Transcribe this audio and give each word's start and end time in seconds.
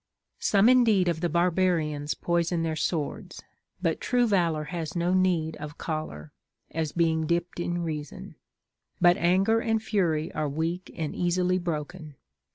Some 0.39 0.67
indeed 0.67 1.07
of 1.07 1.21
the 1.21 1.29
barbarians 1.29 2.15
poison 2.15 2.63
their 2.63 2.75
swords; 2.75 3.43
but 3.83 4.01
true 4.01 4.25
valor 4.25 4.63
has 4.63 4.95
no 4.95 5.13
need 5.13 5.55
of 5.57 5.77
choler, 5.77 6.31
as 6.71 6.91
being 6.91 7.27
dipped 7.27 7.59
in 7.59 7.83
reason; 7.83 8.33
but 8.99 9.15
anger 9.17 9.59
and 9.59 9.79
fury 9.79 10.33
are 10.33 10.49
weak 10.49 10.91
and 10.97 11.13
easily 11.15 11.59
broken. 11.59 12.15